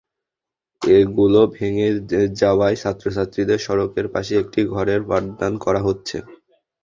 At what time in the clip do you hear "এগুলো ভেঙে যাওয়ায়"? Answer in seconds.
0.81-2.77